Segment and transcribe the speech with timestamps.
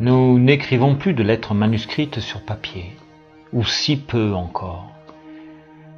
[0.00, 2.92] n'écrivons plus de lettres manuscrites sur papier,
[3.52, 4.90] ou si peu encore.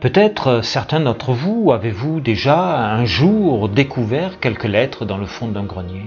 [0.00, 5.64] Peut-être certains d'entre vous avez-vous déjà un jour découvert quelques lettres dans le fond d'un
[5.64, 6.04] grenier,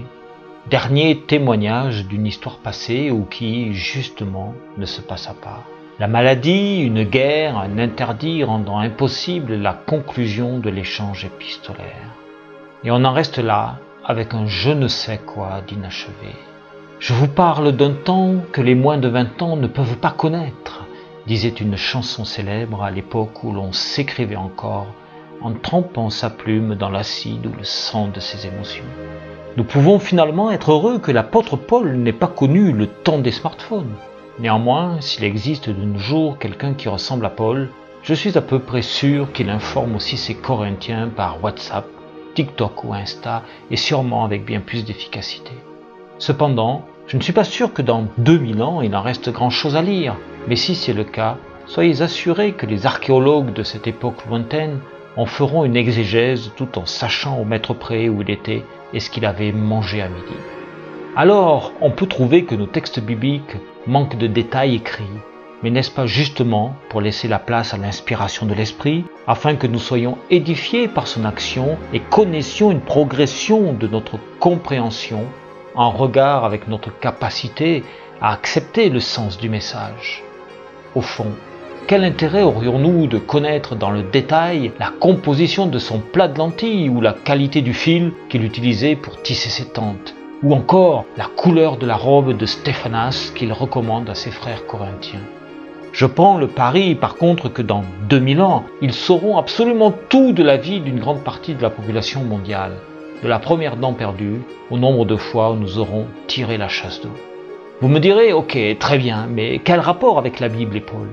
[0.70, 5.64] dernier témoignage d'une histoire passée ou qui, justement, ne se passa pas.
[5.98, 12.14] La maladie, une guerre, un interdit rendant impossible la conclusion de l'échange épistolaire.
[12.84, 16.32] Et on en reste là, avec un je ne sais quoi d'inachevé.
[17.00, 20.84] Je vous parle d'un temps que les moins de 20 ans ne peuvent pas connaître,
[21.26, 24.86] disait une chanson célèbre à l'époque où l'on s'écrivait encore
[25.40, 28.84] en trempant sa plume dans l'acide ou le sang de ses émotions.
[29.56, 33.94] Nous pouvons finalement être heureux que l'apôtre Paul n'ait pas connu le temps des smartphones.
[34.38, 37.70] Néanmoins, s'il existe de nos jours quelqu'un qui ressemble à Paul,
[38.02, 41.86] je suis à peu près sûr qu'il informe aussi ses Corinthiens par WhatsApp,
[42.34, 45.52] TikTok ou Insta, et sûrement avec bien plus d'efficacité.
[46.18, 49.82] Cependant, je ne suis pas sûr que dans 2000 ans il en reste grand-chose à
[49.82, 50.14] lire,
[50.46, 54.78] mais si c'est le cas, soyez assurés que les archéologues de cette époque lointaine
[55.16, 58.62] en feront une exégèse tout en sachant au mètre près où il était
[58.94, 60.36] et ce qu'il avait mangé à midi.
[61.16, 63.56] Alors, on peut trouver que nos textes bibliques
[63.88, 65.18] manquent de détails écrits,
[65.64, 69.80] mais n'est-ce pas justement pour laisser la place à l'inspiration de l'Esprit, afin que nous
[69.80, 75.24] soyons édifiés par son action et connaissions une progression de notre compréhension
[75.74, 77.84] en regard avec notre capacité
[78.20, 80.22] à accepter le sens du message.
[80.94, 81.32] Au fond,
[81.86, 86.88] quel intérêt aurions-nous de connaître dans le détail la composition de son plat de lentilles
[86.88, 91.78] ou la qualité du fil qu'il utilisait pour tisser ses tentes, ou encore la couleur
[91.78, 95.26] de la robe de Stéphanas qu'il recommande à ses frères corinthiens?
[95.92, 100.44] Je prends le pari par contre que dans 2000 ans, ils sauront absolument tout de
[100.44, 102.76] la vie d'une grande partie de la population mondiale
[103.22, 104.40] de la première dent perdue
[104.70, 107.10] au nombre de fois où nous aurons tiré la chasse d'eau.
[107.80, 111.08] Vous me direz, ok, très bien, mais quel rapport avec la Bible et Paul?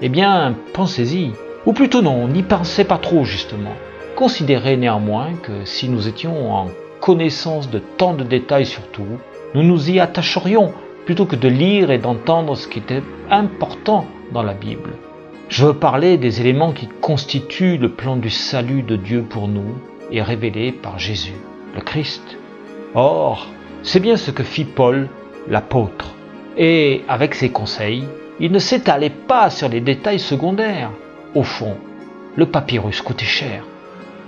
[0.00, 1.32] Eh bien, pensez-y.
[1.66, 3.74] Ou plutôt non, n'y pensez pas trop justement.
[4.14, 6.66] Considérez néanmoins que si nous étions en
[7.00, 9.18] connaissance de tant de détails sur tout,
[9.54, 10.72] nous nous y attacherions
[11.04, 14.90] plutôt que de lire et d'entendre ce qui était important dans la Bible.
[15.48, 19.74] Je veux parler des éléments qui constituent le plan du salut de Dieu pour nous,
[20.12, 21.36] est révélé par Jésus,
[21.74, 22.36] le Christ.
[22.94, 23.48] Or,
[23.82, 25.08] c'est bien ce que fit Paul,
[25.48, 26.14] l'apôtre.
[26.56, 28.04] Et avec ses conseils,
[28.40, 30.90] il ne s'étalait pas sur les détails secondaires.
[31.34, 31.76] Au fond,
[32.36, 33.64] le papyrus coûtait cher.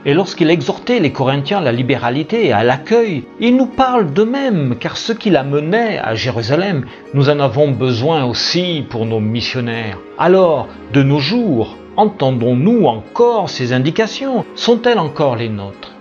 [0.07, 4.77] Et lorsqu'il exhortait les Corinthiens à la libéralité et à l'accueil, il nous parle d'eux-mêmes,
[4.81, 9.99] car ce qui l'amenait à Jérusalem, nous en avons besoin aussi pour nos missionnaires.
[10.17, 14.45] Alors, de nos jours, Entendons-nous encore ces indications?
[14.55, 15.93] Sont-elles encore les nôtres?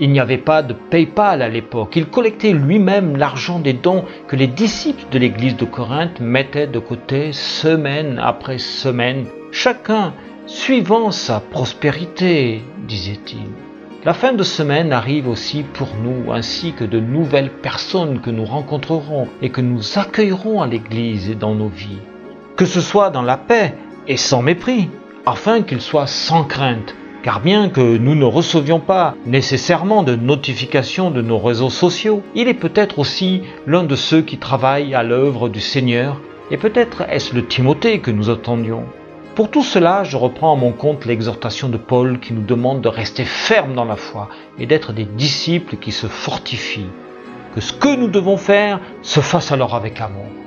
[0.00, 1.94] Il n'y avait pas de PayPal à l'époque.
[1.96, 6.78] Il collectait lui-même l'argent des dons que les disciples de l'église de Corinthe mettaient de
[6.78, 10.14] côté semaine après semaine, chacun
[10.46, 13.46] suivant sa prospérité, disait-il.
[14.04, 18.44] La fin de semaine arrive aussi pour nous, ainsi que de nouvelles personnes que nous
[18.44, 22.00] rencontrerons et que nous accueillerons à l'Église et dans nos vies.
[22.56, 23.74] Que ce soit dans la paix
[24.08, 24.88] et sans mépris,
[25.26, 26.94] afin qu'il soit sans crainte.
[27.22, 32.48] Car bien que nous ne recevions pas nécessairement de notifications de nos réseaux sociaux, il
[32.48, 37.34] est peut-être aussi l'un de ceux qui travaillent à l'œuvre du Seigneur, et peut-être est-ce
[37.34, 38.84] le Timothée que nous attendions.
[39.36, 42.88] Pour tout cela, je reprends à mon compte l'exhortation de Paul qui nous demande de
[42.88, 44.28] rester fermes dans la foi
[44.58, 46.90] et d'être des disciples qui se fortifient.
[47.54, 50.41] Que ce que nous devons faire se fasse alors avec amour.